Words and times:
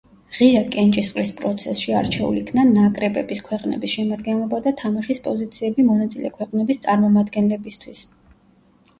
ღია 0.35 0.61
კენჭისყრის 0.75 1.31
პროცესში 1.41 1.91
არჩეულ 1.97 2.37
იქნა 2.39 2.63
ნაკრებების 2.69 3.43
ქვეყნების 3.49 3.91
შემადგენლობა 3.97 4.61
და 4.67 4.73
თამაშის 4.79 5.21
პოზიციები 5.27 5.85
მონაწილე 5.91 6.31
ქვეყნების 6.39 6.81
წარმომადგენლებისთვის. 6.87 8.01